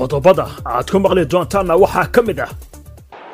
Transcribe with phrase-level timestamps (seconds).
[0.00, 2.50] qodobada aad ku maqli doontaanna waxaa ka mid ah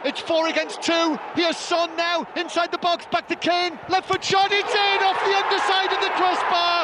[0.09, 1.07] It's four against two.
[1.39, 3.73] Here's Son now inside the box, back to Kane.
[3.93, 6.79] Left foot shot, it's in off the underside of the crossbar.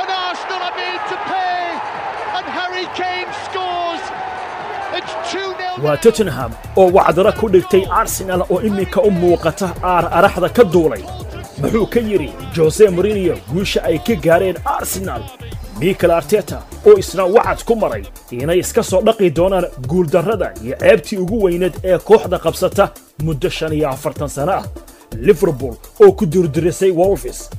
[0.00, 1.62] And Arsenal are made to pay.
[2.38, 4.02] And Harry Kane scores.
[4.98, 5.86] It's 2 0.
[5.86, 6.50] waa tottenham
[6.80, 11.02] oo wacdaro ku dhigtay arsenal oo iminka u muuqata aar araxda ka duulay
[11.62, 15.22] muxuu ka yidhi jose morinio guusha ay ka gaareen arsenal
[15.82, 21.18] mikel arteta oo isna wacad ku maray inay iska soo dhaqi doonaan guuldarrada iyo ceebtii
[21.24, 22.84] ugu weyneed ee kooxda qabsata
[23.24, 24.64] muddo shan iyo afartan sano ah.
[25.26, 27.50] Liverpool oo ku durdurisay wolfis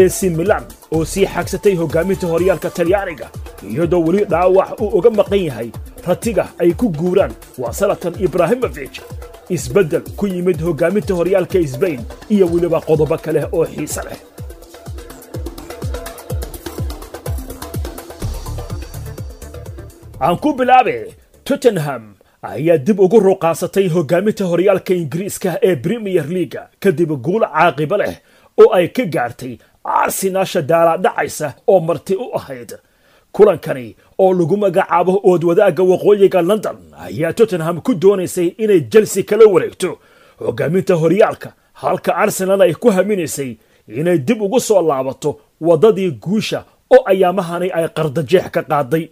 [0.00, 3.26] ac milan oo sii xagsatay hoggaaminta horyaalka talyaaniga
[3.70, 5.70] iyadoo weli dhaawac uu uga maqan yahay
[6.06, 8.94] ratiga ay ku guuraan waa salatan ibraahimofij
[9.48, 14.18] isbeddel ku yimid hoggaaminta horyaalka sbain iyo weliba qodobo kale oo xiise leh
[20.26, 20.96] aan ku bilaabe
[21.46, 22.04] tottenham
[22.52, 28.14] ayaa dib ugu ruqaasatay hoggaaminta horyaalka ingiriiska ee premier leaga kadib guul caaqibo leh
[28.62, 29.54] oo ay ka gaartay
[29.84, 32.70] arsenaasha daalaadhacaysa oo marti u ahayd.
[33.34, 33.86] Kulankani
[34.22, 36.76] oo lagu magacaabo ood wadaagga waqooyiga london
[37.06, 39.90] ayaa tottenham ku doonaysay inay chelsea kala wareegto.
[40.40, 41.48] Hoggaaminta horyaalka
[41.82, 43.50] halka arsenal ay ku haminaysay
[43.98, 45.30] inay dib ugu soo laabato
[45.66, 46.60] waddadii guusha
[46.94, 49.04] oo ayaamahani ay qardajeex ka qaaday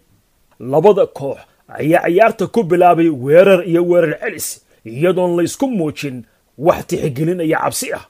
[0.61, 4.49] labada koox ayaa ciyaarta ku bilaabay weerar iyo weerar celis
[4.85, 6.25] iyadoon laysku muujin
[6.59, 8.05] wax tixgelinaya cabsi ah.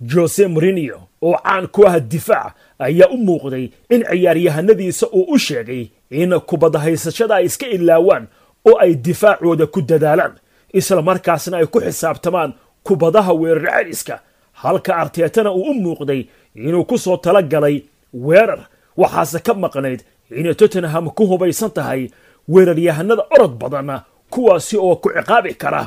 [0.00, 5.88] Jose morinio oo caan ku ah difaac ayaa u muuqday in ciyaaryahanadiisa uu u sheegay
[6.10, 8.26] in kubadda haysashada ay iska ilaawaan
[8.68, 10.34] oo ay difaacooda ku dadaalaan
[10.72, 14.20] isla markaasna ay ku xisaabtamaan kubadaha weerar celiska.
[14.52, 17.82] Halka arteetana uu u muuqday inuu ku soo tala galay
[18.14, 20.00] weerar waxaase ka maqnayd
[20.38, 22.02] inay tottenham ku hubaysan tahay
[22.48, 24.00] weeraryahanada orod badan
[24.30, 25.82] kuwaasi oo ku ciqaabi kara.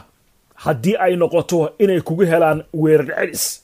[0.63, 3.63] Haddii ay noqoto inay kugu helaan weerar celis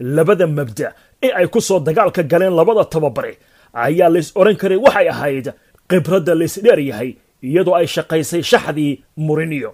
[0.00, 0.92] labada mabda
[1.22, 3.38] ee ay ku soo dagaalka galeen labada tababare
[3.72, 5.46] ayaa lays odhan karay waxay ahayd
[5.88, 7.10] khibradda laysdheer yahay
[7.42, 9.70] iyadoo ay shaqaysay shaxdii morinio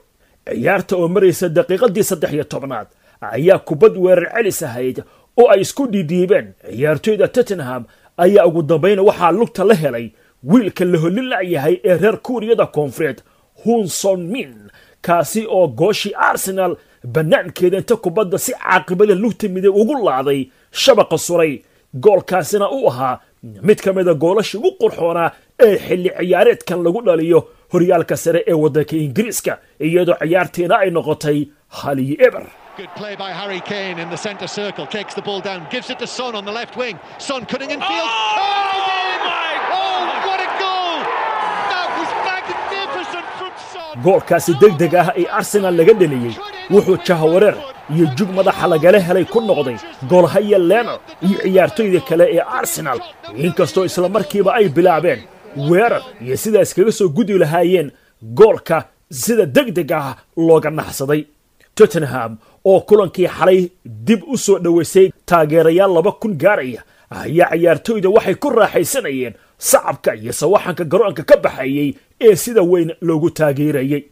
[0.48, 2.88] ciyaarta oo maraysa daqiiqadii saddex iyo tobnaad
[3.20, 4.96] ayaa kubad weerar celis ahayd
[5.40, 6.46] oo ay isku dhiidhiibeen.
[6.76, 7.82] Ciyaartoyda tottenham
[8.24, 10.06] ayaa ugu dambayna waxaa lugta la helay
[10.52, 13.18] wiilka la holin la'yahay ee reer kuuriyada koonfureed
[13.64, 14.50] hunson min
[15.06, 16.72] kaasi oo gooshii arsenal
[17.14, 20.40] bannaankeeda inta kubadda si caaqibale lugta miday ugu laaday
[20.82, 21.52] shabaqa suray
[22.04, 23.20] goolkaasina u ahaa
[23.68, 25.30] mid ka mida goolashii ugu qurxoonaa
[25.66, 27.40] ee xilli ciyaareedkan lagu dhaliyo
[27.72, 29.52] horyaalka sare ee waddanka ingiriiska
[29.86, 31.38] iyadoo ciyaartiina ay noqotay
[31.68, 32.46] haliyo eber
[32.76, 34.84] Good play by Harry Kane in the centre circle.
[34.94, 36.96] Takes the ball down, gives it to Son on the left wing.
[37.18, 38.08] Son cutting in field.
[38.10, 39.20] Oh, in!
[39.30, 40.23] my Oh, what
[44.04, 46.34] goolkaasi deg deg ah ee arsenal laga dheliyey
[46.72, 47.56] wuxuu jahawareer
[47.94, 49.76] iyo jug madaxa lagala helay ku noqday
[50.10, 50.94] goolhaya leno
[51.26, 52.98] iyo ciyaartoyda kale ee arsenal.
[53.44, 55.20] Inkastoo isla markiiba ay bilaabeen
[55.70, 57.88] weerar iyo sidaas kaga soo gudi lahaayeen
[58.38, 58.78] goolka
[59.10, 60.16] sida deg deg ah
[60.46, 61.22] looga naxsaday.
[61.76, 62.32] Tottenham
[62.70, 63.60] oo kulankii xalay
[64.06, 70.32] dib u soo dhowaysay taageerayaal laba kun gaaraya ayaa ciyaartoyda waxay ku raaxaysanayeen sacabka iyo
[70.32, 74.04] sawaxanka garoonka ka baxayey ee sida weyn loogu taageerayey.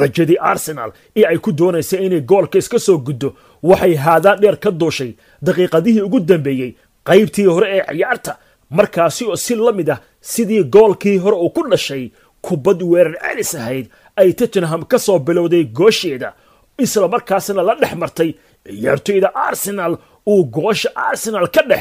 [0.00, 4.70] Rajadii arsenal ee ay ku doonaysay inay goolka iska soo guddo waxay haadaan dheer ka
[4.70, 6.74] duushay daqiiqadihii ugu dambeeyey
[7.08, 8.36] qaybtii hore ee ciyaarta
[8.70, 12.10] markaasi oo si la mid ah sidii goolkii hore uu ku dhashay
[12.42, 16.34] kubad weerar celis ahayd ay tottenham ka soo bilowday goosheeda
[16.78, 18.30] isla markaasna la dhex martay
[18.66, 19.96] ciyaartoyda arsenal
[20.26, 21.80] uu goosha arsenal ka dhex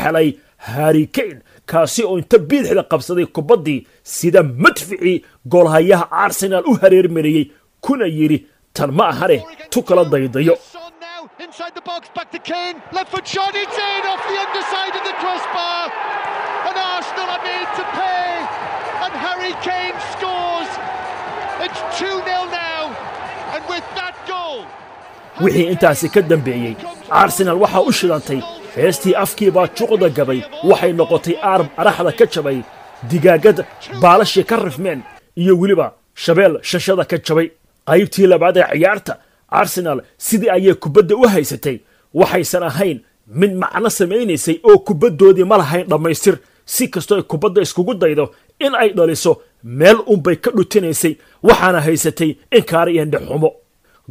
[0.58, 7.46] helay harry kane kaasi oo inta biidixda qabsaday kubaddii sida madficii goolhayaha arsenal u hareermariyey
[7.82, 8.38] kuna yidhi
[8.74, 9.38] tan ma ahane
[9.72, 12.78] tu kala daydayo Son now inside the box, back to Kane.
[12.98, 15.84] Left foot shot, it's in off the underside of the crossbar.
[16.68, 18.32] And Arsenal are made to pay.
[19.06, 20.72] And Harry Kane scores.
[21.66, 22.84] It's 2 0 now.
[23.56, 24.60] And with that goal.
[25.46, 26.74] wixii intaasi ka dambeeyey
[27.22, 28.40] arsenal waxaa u shidantay
[28.76, 32.58] heestii afkiibaa juqda gabay waxay noqotay aarb araxda ka jabay
[33.10, 33.58] digaagad
[34.02, 35.02] baalashii ka rifmeen
[35.42, 35.88] iyo weliba
[36.24, 37.48] shabeel shashada ka jabay.
[37.88, 39.14] Qaybtii labaad ee ciyaarta
[39.60, 41.78] arsenal sidii ayay kubadda u haysatay
[42.20, 42.98] waxaysan ahayn
[43.40, 46.38] mid macno samaynaysay oo kubaddoodii ma lahayn dhammaystir.
[46.66, 48.26] Si kastoo ay kubadda iskugu daydo
[48.66, 49.32] in ay dhaliso
[49.64, 51.14] meel unbay ka dhutinaysay
[51.48, 53.50] waxaana haysatay inkaara iyo indhexumo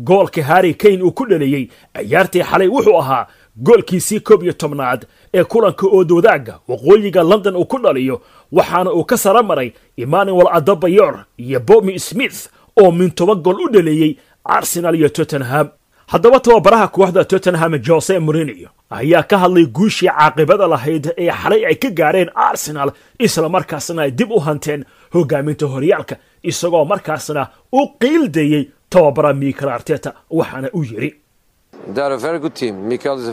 [0.07, 1.65] goolka harry kane uu ku dhaliyey
[1.97, 3.27] ciyaartii xalay wuxuu ahaa
[3.57, 8.21] goolkiisii koob iyo tobnaad ee kulanka oodwadaagga waqooyiga london uu ku dhaliyo
[8.53, 12.49] waxaana uu ka sara maray emmanuel adabayor iyo bomi smith
[12.83, 15.69] oo min toban gool u dhaleeyey arsenal iyo tottenham.
[16.07, 21.75] Haddaba tababaraha kooxda tottenham jose morinio ayaa ka hadlay guushii caaqibada lahayd ee xalay ay
[21.75, 28.71] ka gaareen arsenal isla markaasna ay dib u hanteen hogaaminta horyaalka isagoo markaasna u qiildayey
[28.91, 31.15] tababara michael arteta waxaana u yidhi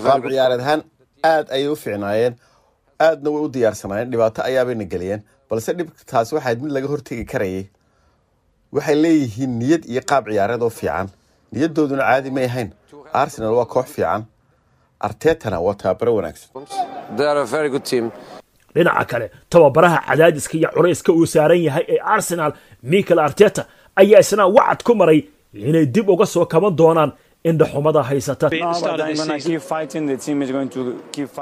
[0.04, 0.82] qaab ciyaareed ahaan
[1.24, 2.34] aad ayay u fiicnaayeen.
[3.00, 4.12] Aadna way u diyaarsanaayeen.
[4.12, 5.22] Dhibaato ayaabayna geliyeen.
[5.50, 7.66] Balse dhibtaas waxayd mid laga hortegi karayay.
[8.76, 11.08] Waxay leeyihiin niyad iyo qaab ciyaareed oo fiican.
[11.52, 12.70] Niyadooduna caadi may ahayn.
[13.14, 14.22] Arsenal waa koox fiican.
[15.00, 16.50] Artetana waa tababaro wanaagsan.
[18.76, 22.52] Dhinaca kale tababaraha cadaadiska iyo culayska uu saaran yahay ee arsenal
[22.84, 25.20] michael arteta ayaa isna wacad ku maray
[25.54, 27.12] inay dib uga soo kaban doonaan
[27.50, 28.48] indhaxumada haysata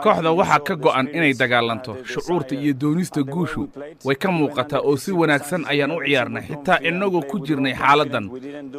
[0.03, 3.69] kooxda waxaa ka go'an inay dagaalanto shucuurta iyo doonista guushu.
[4.05, 6.43] way ka muuqataa oo si wanaagsan ayaan u ciyaarnay.
[6.49, 8.25] xitaa innagoo ku jirnay xaaladdan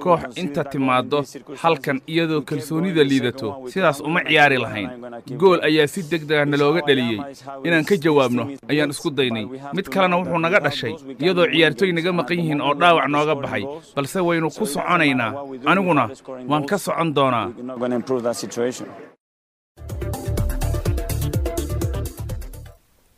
[0.03, 1.23] koox inta timaaddo
[1.63, 3.49] halkan iyadoo kalsoonida liidato.
[3.73, 4.91] sidaas uma ciyaari lahayn.
[5.41, 7.21] gool ayaa si deg dega nalooga dheliyey
[7.65, 9.47] inaan ka jawaabno ayaan isku daynay.
[9.77, 10.95] Mid kalena wuxuu naga dhashay.
[11.23, 13.65] iyadoo ciyaartooy naga maqan yihiin oo dhaawac nooga baxay.
[13.97, 15.33] balse waynu ku soconaynaa
[15.71, 16.05] aniguna
[16.51, 17.47] waan ka socon doonaa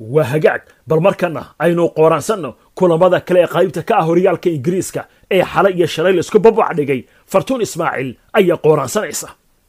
[0.00, 5.42] waa hagaag bal markana aynu qooraansanno kulamada kale ee qaybta ka ah horyaalka ingiriiska ee
[5.52, 7.04] xalay iyo shalay la isku babac dhigay.
[7.26, 9.28] Fartuun ismaaciil ayaa qooraansanaysa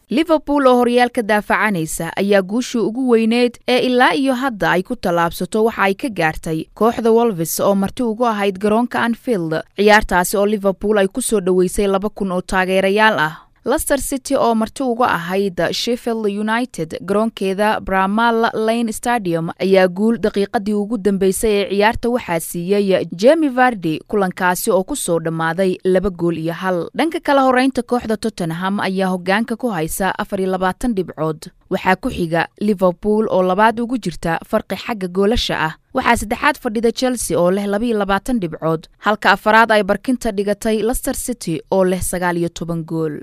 [0.10, 5.64] liverpool oo horyaalka daafacanaysa ayaa guushii ugu weyneed ee ilaa iyo hadda ay ku tallaabsato
[5.64, 9.54] waxa ay ka gaartay kooxda wolves oo marti ugu ahayd garoonka anfield.
[9.78, 13.34] Ciyaartaasi oo liverpool ay ku soo dhoweysay laba kun oo taageerayaal ah
[13.66, 20.74] lester city oo marti uga ahayd sheffield united garoonkeeda bramal lane stadium ayaa guul daqiiqadii
[20.74, 26.38] ugu dambeysay ee ciyaarta waxaa siiyey jemi vardi kulankaasi oo ku soo dhammaaday laba gool
[26.38, 26.90] iyo hal.
[26.98, 31.50] Dhanka kala horeynta kooxda tottenham ayaa hogaanka ku haysa afar iyo labaatan dhibcood.
[31.70, 35.74] Waxaa ku xiga liverpool oo labaad ugu jirta farqi xagga goolasha ah.
[35.94, 41.16] Waxaa saddexaad fadhida chelsea oo leh labaiyo labaatan dhibcood halka afaraad ay barkinta dhigatay lester
[41.16, 43.22] city oo leh sagaal iyo toban gool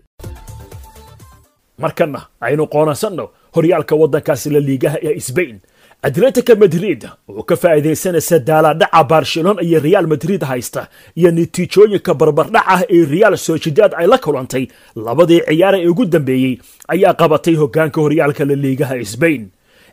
[1.79, 5.59] markana aynu qoonansanno horyaalka waddankaasi la liigaha ee sbain
[6.03, 12.83] atletica madrid oo ka faa'iidaysanaysa daaladhaca barcelona iyo real madrid haysta iyo natiijooyinka barbardhac ah
[12.91, 14.67] ee real sociedad ay la kulantay.
[14.97, 16.59] Labadii ciyaar ee ugu dambeeyey
[16.89, 19.49] ayaa qabatay hoggaanka horyaalka la liigaha sbain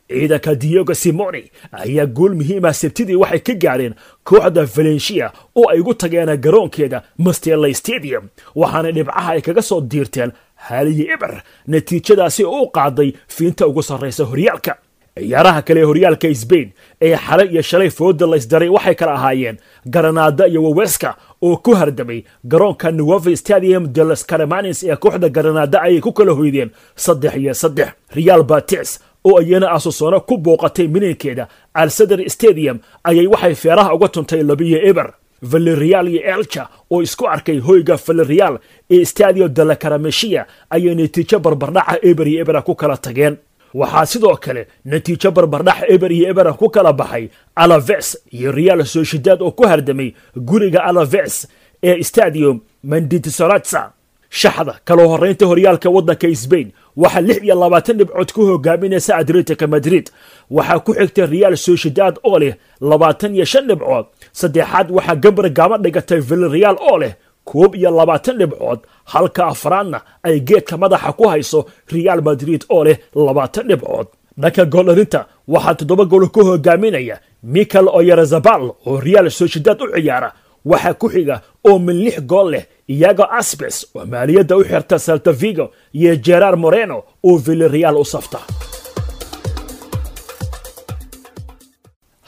[0.09, 3.93] ciidanka diego simoni ayaa gool muhiimah sabtidii waxay ka gaareen
[4.23, 8.23] kooxda valencia oo ay ugu tageen garoonkeeda mastela stadium
[8.55, 10.31] waxaana dhibcaha ay kaga soo diirteen
[10.67, 11.33] haaliyi iber
[11.67, 14.75] natiijadaasi oo u qaaday fiinta ugu sarraysa horyaalka.
[15.19, 16.67] Ciyaaraha kale ee horyaalka sbain
[17.01, 19.57] ee xalay iyo shalay fooda laysdaray waxay kala ahaayeen
[19.94, 25.81] garanaada iyo waweska oo ku hardamay garoonka nuove stadium de los caramanis ee kooxda garanaada
[25.81, 27.89] ayay ku kala hoydeen saddex iyo saddex.
[28.15, 34.44] Real batis oo iyana asusono ku booqatay mininkeeda alsader stadium ayay waxay feeraha uga tuntay
[34.44, 35.09] labiyo eber
[35.41, 38.59] valerial iyo elcha oo isku arkay hoyga valerial
[38.89, 43.38] ee stadio de la karameshiya ayay natiijo barbardhaca eber iyo ebera ku kala tageen.
[43.74, 49.42] Waxaa sidoo kale natiijo barbardhax eber iyo ebera ku kala baxay alaves iyo real sociedad
[49.42, 51.47] oo ku hardamay guriga alaves
[51.83, 53.92] ee stadium manditisoratsa
[54.30, 60.06] shaxda kala horeynta horyaalka waddanka sbain waxaa lix iyo labaatan dhibcood ku hogaaminaysa atletica madrid.
[60.49, 65.78] Waxaa ku xigta real sociedad oo leh labaatan iyo shan dhibcood saddexaad waxaa gambar gaama
[65.83, 67.14] dhigatay vilreal oo leh
[67.50, 68.80] koob iyo labaatan dhibcood
[69.14, 71.59] halka afraadna ay geedka madaxa ku hayso
[71.94, 74.07] real madrid oo leh labaatan dhibcood.
[74.42, 75.19] Dhanka gooldhalinta
[75.54, 80.30] waxaa toddoba gool ku hogaaminaya michael oyarazabal oo real sociedad u ciyaara.
[80.66, 81.36] Waxaa ku xiga
[81.68, 86.98] oo min lix gool leh iyago asbes oo maaliyadda u xirta saltavigo iyo gerar moreno
[87.28, 88.40] oo vilreal u safta.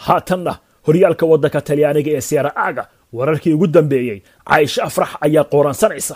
[0.05, 0.53] Haatanna
[0.88, 2.83] horyaalka waddanka talyaaniga ee seera aaga
[3.17, 4.17] wararkii ugu dambeeyey
[4.50, 6.15] caaisho afrax ayaa qooransanaysa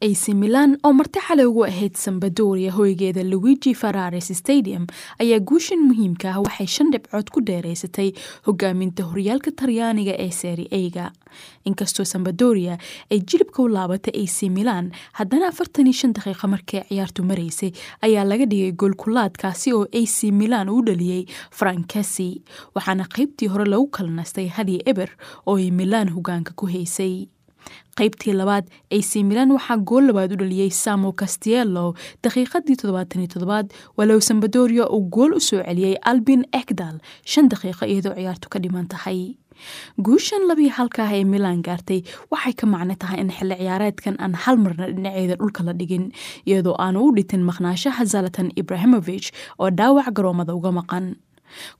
[0.00, 4.84] ac milan oo marti xalay ugu ahayd sambadoria hoygeeda luigi farares stadium
[5.22, 8.12] ayaa guushan muhiimka ah waxay shan dhibcood ku dheeraysatay
[8.46, 11.06] hogaaminta horyaalka talyaaniga ee seri a-ga
[11.64, 12.76] inkastoo sambadoria
[13.10, 17.72] ay jilibka u laabatay ac milan haddana afartan iyo shan daqiiqa markay ciyaartu maraysay
[18.06, 21.24] ayaa laga dhigay goolkulaadkaasi oo ac milan uu dhaliyey
[21.58, 22.28] frankasi
[22.76, 25.08] waxaana qaybtii hore lagu kala nastay hadiyo eber
[25.46, 27.28] oo ay milan hogaanka ku haysay
[27.98, 28.64] qaybtii labaad
[28.98, 31.94] ac milan waxaa gool labaad u dhaliyey samo castiello
[32.24, 33.66] daqiiqadii toddobaataniyo toddobaad
[33.98, 36.96] walow sambadoria uu gool u soo celiyey albin ekdal.
[37.24, 39.36] Shan daqiiqo iyadoo ciyaartu ka dhiman tahay.
[40.06, 44.56] Guushan labii halkaah ee milan gaartay waxay ka macno tahay in xilli ciyaareedkan aan hal
[44.64, 46.12] marna dhinaceeda dhulka la dhigin
[46.44, 51.16] iyadoo aanu u dhitin maqnaashaha zalatan ibrahimovich oo dhaawac garoomada uga maqan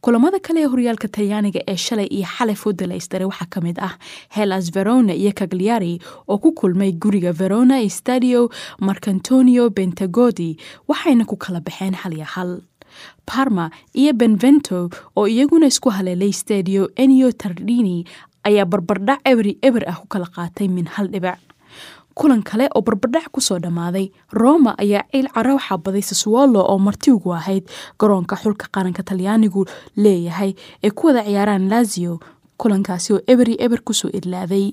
[0.01, 3.95] kulamada kale ee horyaalka talyaaniga ee shalay iyo xalay fodalaystare waxaa ka mid ah
[4.37, 8.49] helas verona iyo cagliari oo ku kulmay guriga verona stadio
[8.81, 10.51] marcantonio bentagodi
[10.89, 12.51] waxayna ku kala baxeen hal iyo hal.
[13.27, 18.05] Parma iyo benvento oo iyaguna isku haleelay stadio enio tardini
[18.49, 21.39] ayaa barbardhac eberi eber ah ku kala qaatay min hal dhibac
[22.17, 24.09] kulan kale oo barbardhac ku soo dhammaaday.
[24.33, 27.69] Roma ayaa ciil cara waxaa baday saswolo oo marti ugu ahayd.
[28.01, 30.55] Garoonka xulka qaranka talyaanigu leeyahay
[30.85, 32.17] ay ku wada ciyaaraan lazio
[32.57, 34.73] kulankaasi oo eberi eber ku soo idlaaday.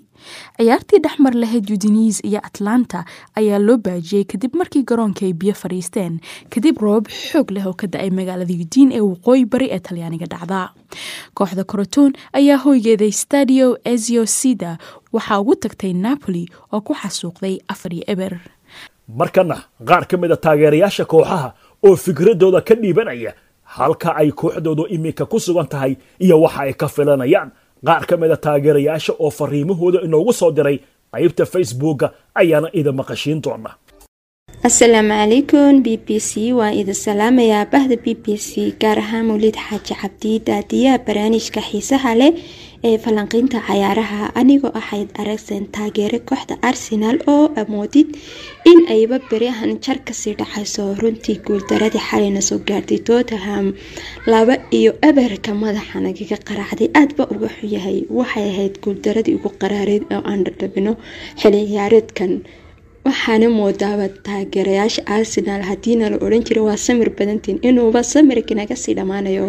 [0.57, 6.19] Ciyaartii dhexmar lahayd udines iyo atlanta ayaa loo baajiyey kadib markii garoonka ay biyo fadhiisteen
[6.49, 10.71] kadib roobab xoog leh oo ka da'ay magaalada udin ee waqooyi bari ee talyaaniga dhacda.
[11.35, 14.77] Kooxda koroton ayaa hoygeeday stadio ezio sida
[15.13, 18.39] waxaa ugu tagtay napoli oo ku xasuuqday afar iyo eber.
[19.07, 23.33] Markana qaar ka mida taageerayaasha kooxaha oo fikradooda ka dhiibanaya
[23.75, 27.51] halka ay kooxdoodu iminka ku sugan tahay iyo waxa ay ka filanayaan
[27.87, 30.77] qaar ka mida taageerayaasha oo fariimahooda inoogu soo diray
[31.13, 32.07] qaybta facebooka
[32.41, 33.71] ayaana idin maqashiin doona.
[34.69, 36.53] Asalaamu calaykum b b c.
[36.57, 42.11] Waan idin salaamayaa bahda b b c gaar ahaan mawlid xaaji cabdi daadiyaha barnaamijka xiisaha
[42.21, 42.31] leh
[42.87, 44.21] ee falanqiynta cayaaraha.
[44.39, 48.07] Anigoo ahayd aragsan taageere kooxda arsenaal oo amoodid
[48.71, 50.83] in ayba beriahan jar ka sii dhacayso.
[51.01, 53.65] Runtii guuldaradii xalayna soo gaartay tottenham
[54.71, 60.39] iyo abarka madaxa nagaga qaraacday aadba uga xuyahay waxay ahayd guuldaradii ugu qaraareed oo aan
[60.45, 60.91] dhadhabino
[61.41, 62.31] xili ciyaareedkan
[63.07, 67.57] waxaana moodaaba taageerayaasha arsenaal hadiina la odhan jira waa samir badantiin.
[67.69, 69.47] Inuuba samirka naga sii dhammaanayo.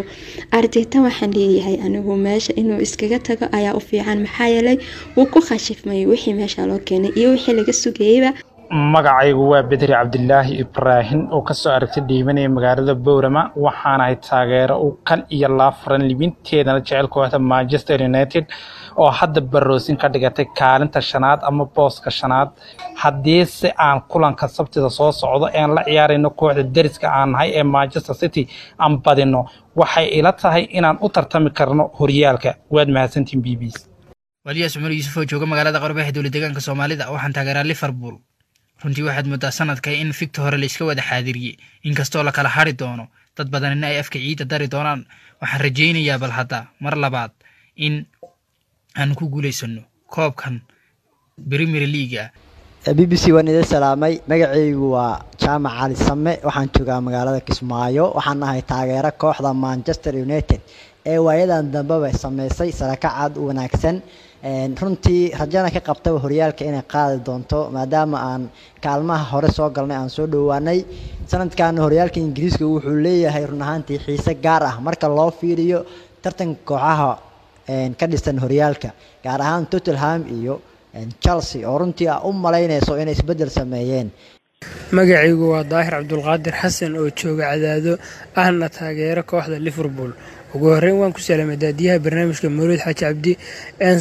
[0.59, 4.19] Arteta waxaan leeyahay anigu meesha inuu iskaga tago ayaa u fiican.
[4.27, 4.77] Maxaa yeelay
[5.17, 8.31] wuu ku khashifmay wixii meesha loo keenay iyo wixii laga sugayeyba
[8.71, 13.53] magacaygu waa bedri cabdilaahi ibraahim oo ka soo aragtay dhiibanaya magaalada bowrama.
[13.57, 18.45] Waxaanahay taageero u kan iyo laafaran libinteedana jecel kooxda manchester united
[18.97, 22.49] oo hadda baroosin ka dhigatay kaalinta shanaad ama booska shanaad.
[23.03, 28.15] Haddiise aan kulanka sabtida soo socdo ean la ciyaarayno kooxda deriska aan nahay ee manchester
[28.15, 29.45] city aan badino
[29.77, 32.55] waxay ila tahay inaan u tartami karno horyaalka.
[32.75, 33.63] Waad mahadsantiin b b
[34.47, 37.05] waliyaas cumar yuusuf oo jooga magaalada qorbeexa dowla deegaanka soomaalida.
[37.15, 38.17] Waxaan taageeraa liverpool
[38.83, 41.57] runtii waxaad moodaa sanadka in fikta hore la iska wada xaadiriyey.
[41.89, 45.07] Inkastoo la kala hari doono dad badanina ay afka ciidda dari doonaan
[45.41, 46.59] waxaan rajaynayaa bal hadda.
[46.81, 47.31] Mar labaad
[47.77, 48.07] in
[48.97, 49.83] aan ku guulaysano
[50.15, 50.61] koobkan
[51.51, 52.31] premier leaga
[52.97, 54.21] b b c waan idin salaamay.
[54.29, 56.33] Magacaygu waa jaamac cali same.
[56.45, 58.13] Waxaan joogaa magaalada kismaayo.
[58.17, 60.61] Waxaan ahay taageero kooxda manchester united.
[61.07, 64.03] Ee waayadan dambeba sameysay sarakacaad u wanaagsan
[64.45, 68.43] runtii rajana ka qabtaba horyaalka inay qaadi doonto maadaama aan
[68.85, 70.85] kaalmaha hore soo galnay aan soo dhowaanay.
[71.27, 74.77] Sanadkan horyaalka ingiriiska wuxuu leeyahay run ahaantii xiise gaar ah.
[74.81, 75.87] Marka loo fiiriyo
[76.23, 77.19] tartanka kooxaha
[77.99, 78.91] ka dhisan horyaalka
[79.25, 80.61] gaar ahaan tottenham iyo
[81.25, 84.11] chelsea oo runtii a u malaynayso inay isbeddel sameeyeen.
[84.93, 87.93] Magacaygu waa daahir cabdulqaadir xasan oo jooga cadaado
[88.37, 90.13] ahna taageero kooxda liverpool
[90.55, 93.33] ugu horeyn waan ku salaamay daadiyaha barnaamijka mawlid xaaji cabdi.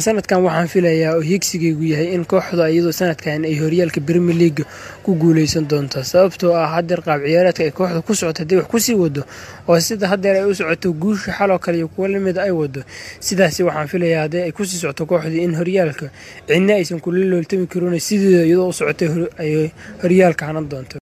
[0.06, 4.64] Sanadkan waxaan filayaa oo higsigaygu yahay in kooxda iyadoo sanadkan ay horyaalka brimier leaga
[5.04, 5.98] ku guuleysan doonto.
[6.04, 9.22] Sababtoo ah hadeer qaab ciyaareedka ay kooxda ku socoto haddii wax ku sii wado
[9.68, 12.80] oo sida hadeer ay u socoto guusha xaloo kale iyo kuwo lamida ay wado.
[13.20, 16.06] Sidaasi waxaan filayaa haddii ay ku sii socoto kooxdii in horyaalka
[16.46, 19.08] cidna aysan kula looltami karin sideeda iyadoo u socotay
[19.42, 19.70] ay
[20.02, 20.98] horyaalka hanan doonto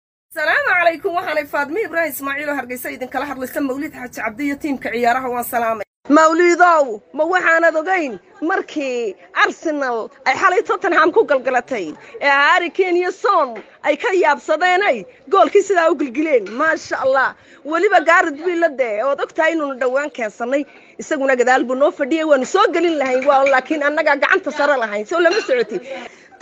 [0.89, 5.29] calaykum waxaanay faadmi ibraahim ismaaciil oo hargeysa idinkala hadlaysa mawlid xaaji cabdi iyo tiimka ciyaaraha.
[5.35, 5.85] Waan salaamay.
[6.19, 6.85] Mawliidow
[7.19, 8.19] ma waxaanad ogayn
[8.51, 9.15] markii
[9.45, 11.87] arsenal ay xalay tottenham ku galgalatay
[12.21, 13.49] ee harri kane iyo son
[13.83, 16.49] ay ka yaabsadeenay goolkii sidaa u gilgileen.
[16.61, 20.65] Maasha allah weliba gaarid wiilade ood og tahay inuunu dhowaan keensannay
[20.99, 23.25] isaguna gadaal buu noo fadhiyay waanu soo gelin lahayn.
[23.53, 25.05] Laakiin annagaa gacanta sare lahayn.
[25.07, 25.81] Soo lama socoti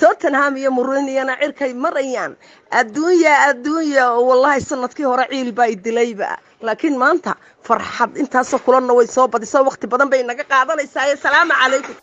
[0.01, 2.33] tottenham iyo muriniyana cirkay marayaan.
[2.71, 7.35] Adduunya adduunya wallahi sannadkii hore ciil baa dilayba laakiin maanta
[7.69, 11.97] farxad intaasoo kulanna way soo badiso waqti badan bay naga qaadanaysaa salaamu calaykum.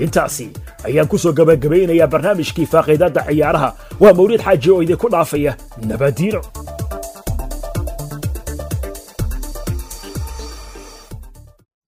[0.00, 0.46] Intaasi
[0.88, 3.70] ayaan ku soo gabagabaynayaa barnaamijkii faaqiidadda ciyaaraha.
[4.00, 5.52] Waa mawlid xaaji oo idinku dhaafaya
[5.88, 6.40] nabadiino